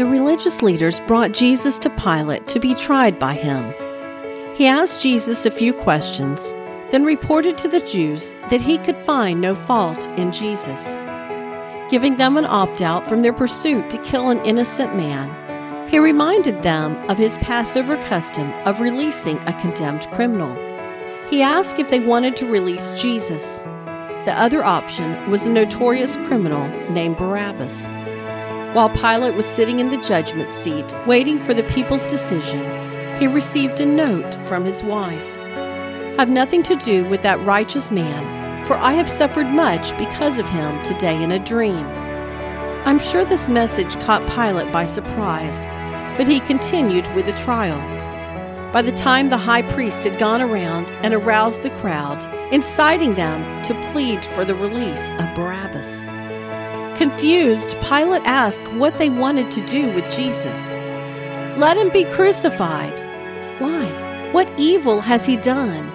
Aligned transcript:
The 0.00 0.06
religious 0.06 0.62
leaders 0.62 0.98
brought 1.00 1.32
Jesus 1.32 1.78
to 1.80 1.90
Pilate 1.90 2.48
to 2.48 2.58
be 2.58 2.74
tried 2.74 3.18
by 3.18 3.34
him. 3.34 3.74
He 4.56 4.66
asked 4.66 5.02
Jesus 5.02 5.44
a 5.44 5.50
few 5.50 5.74
questions, 5.74 6.54
then 6.90 7.04
reported 7.04 7.58
to 7.58 7.68
the 7.68 7.80
Jews 7.80 8.34
that 8.48 8.62
he 8.62 8.78
could 8.78 8.96
find 9.04 9.42
no 9.42 9.54
fault 9.54 10.06
in 10.16 10.32
Jesus. 10.32 10.86
Giving 11.90 12.16
them 12.16 12.38
an 12.38 12.46
opt 12.46 12.80
out 12.80 13.06
from 13.06 13.20
their 13.20 13.34
pursuit 13.34 13.90
to 13.90 14.02
kill 14.02 14.30
an 14.30 14.42
innocent 14.46 14.96
man, 14.96 15.86
he 15.86 15.98
reminded 15.98 16.62
them 16.62 16.96
of 17.10 17.18
his 17.18 17.36
Passover 17.36 17.98
custom 18.04 18.50
of 18.64 18.80
releasing 18.80 19.36
a 19.40 19.60
condemned 19.60 20.08
criminal. 20.12 20.54
He 21.28 21.42
asked 21.42 21.78
if 21.78 21.90
they 21.90 22.00
wanted 22.00 22.36
to 22.36 22.50
release 22.50 22.90
Jesus. 22.98 23.64
The 24.24 24.32
other 24.34 24.64
option 24.64 25.30
was 25.30 25.44
a 25.44 25.50
notorious 25.50 26.16
criminal 26.16 26.66
named 26.90 27.18
Barabbas. 27.18 27.92
While 28.72 28.90
Pilate 28.90 29.34
was 29.34 29.46
sitting 29.46 29.80
in 29.80 29.90
the 29.90 29.96
judgment 29.96 30.52
seat, 30.52 30.94
waiting 31.04 31.42
for 31.42 31.52
the 31.52 31.64
people's 31.64 32.06
decision, 32.06 32.64
he 33.18 33.26
received 33.26 33.80
a 33.80 33.84
note 33.84 34.32
from 34.46 34.64
his 34.64 34.84
wife. 34.84 35.28
Have 36.16 36.28
nothing 36.28 36.62
to 36.62 36.76
do 36.76 37.04
with 37.06 37.22
that 37.22 37.44
righteous 37.44 37.90
man, 37.90 38.64
for 38.66 38.76
I 38.76 38.92
have 38.92 39.10
suffered 39.10 39.48
much 39.48 39.98
because 39.98 40.38
of 40.38 40.48
him 40.48 40.80
today 40.84 41.20
in 41.20 41.32
a 41.32 41.44
dream. 41.44 41.84
I'm 42.86 43.00
sure 43.00 43.24
this 43.24 43.48
message 43.48 43.98
caught 44.02 44.24
Pilate 44.28 44.70
by 44.70 44.84
surprise, 44.84 45.58
but 46.16 46.28
he 46.28 46.38
continued 46.38 47.12
with 47.16 47.26
the 47.26 47.32
trial. 47.32 47.80
By 48.72 48.82
the 48.82 48.92
time 48.92 49.30
the 49.30 49.36
high 49.36 49.62
priest 49.62 50.04
had 50.04 50.20
gone 50.20 50.40
around 50.40 50.92
and 51.02 51.12
aroused 51.12 51.64
the 51.64 51.70
crowd, 51.70 52.22
inciting 52.52 53.16
them 53.16 53.64
to 53.64 53.74
plead 53.90 54.24
for 54.24 54.44
the 54.44 54.54
release 54.54 55.10
of 55.10 55.34
Barabbas. 55.34 56.06
Confused, 57.00 57.78
Pilate 57.80 58.20
asked 58.26 58.70
what 58.74 58.98
they 58.98 59.08
wanted 59.08 59.50
to 59.52 59.64
do 59.64 59.90
with 59.94 60.04
Jesus. 60.14 60.70
Let 61.56 61.78
him 61.78 61.88
be 61.88 62.04
crucified. 62.04 62.92
Why? 63.58 63.86
What 64.32 64.52
evil 64.58 65.00
has 65.00 65.24
he 65.24 65.38
done? 65.38 65.88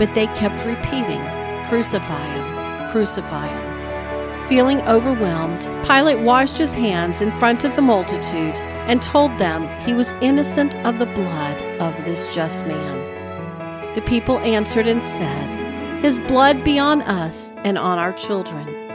But 0.00 0.12
they 0.16 0.26
kept 0.34 0.66
repeating, 0.66 1.22
Crucify 1.68 2.26
him, 2.26 2.90
crucify 2.90 3.46
him. 3.46 4.48
Feeling 4.48 4.80
overwhelmed, 4.88 5.62
Pilate 5.86 6.18
washed 6.18 6.58
his 6.58 6.74
hands 6.74 7.22
in 7.22 7.30
front 7.38 7.62
of 7.62 7.76
the 7.76 7.82
multitude 7.82 8.56
and 8.88 9.00
told 9.00 9.30
them 9.38 9.68
he 9.86 9.94
was 9.94 10.10
innocent 10.20 10.74
of 10.78 10.98
the 10.98 11.06
blood 11.06 11.62
of 11.80 12.04
this 12.04 12.28
just 12.34 12.66
man. 12.66 13.94
The 13.94 14.02
people 14.02 14.40
answered 14.40 14.88
and 14.88 15.04
said, 15.04 16.02
His 16.02 16.18
blood 16.18 16.64
be 16.64 16.80
on 16.80 17.02
us 17.02 17.52
and 17.58 17.78
on 17.78 18.00
our 18.00 18.12
children. 18.14 18.85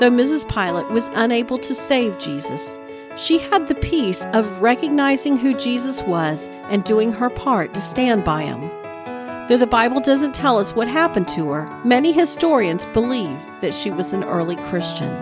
Though 0.00 0.10
Mrs. 0.10 0.48
Pilate 0.48 0.88
was 0.88 1.10
unable 1.12 1.58
to 1.58 1.74
save 1.74 2.18
Jesus, 2.18 2.78
she 3.18 3.36
had 3.36 3.68
the 3.68 3.74
peace 3.74 4.24
of 4.32 4.62
recognizing 4.62 5.36
who 5.36 5.52
Jesus 5.52 6.02
was 6.04 6.54
and 6.70 6.82
doing 6.84 7.12
her 7.12 7.28
part 7.28 7.74
to 7.74 7.82
stand 7.82 8.24
by 8.24 8.44
him. 8.44 8.62
Though 9.46 9.58
the 9.58 9.66
Bible 9.66 10.00
doesn't 10.00 10.34
tell 10.34 10.56
us 10.56 10.74
what 10.74 10.88
happened 10.88 11.28
to 11.28 11.50
her, 11.50 11.68
many 11.84 12.12
historians 12.12 12.86
believe 12.94 13.38
that 13.60 13.74
she 13.74 13.90
was 13.90 14.14
an 14.14 14.24
early 14.24 14.56
Christian. 14.56 15.12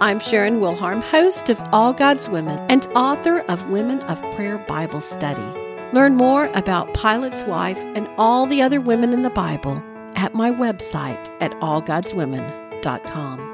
I'm 0.00 0.20
Sharon 0.20 0.60
Wilharm, 0.60 1.02
host 1.02 1.50
of 1.50 1.60
All 1.72 1.92
God's 1.92 2.28
Women 2.28 2.64
and 2.70 2.86
author 2.94 3.40
of 3.48 3.68
Women 3.68 3.98
of 4.02 4.20
Prayer 4.36 4.58
Bible 4.58 5.00
Study. 5.00 5.42
Learn 5.92 6.14
more 6.14 6.52
about 6.54 6.94
Pilate's 6.94 7.42
wife 7.42 7.78
and 7.96 8.08
all 8.16 8.46
the 8.46 8.62
other 8.62 8.80
women 8.80 9.12
in 9.12 9.22
the 9.22 9.30
Bible 9.30 9.82
at 10.14 10.34
my 10.34 10.52
website 10.52 11.28
at 11.40 11.50
allgodswomen.com. 11.54 13.53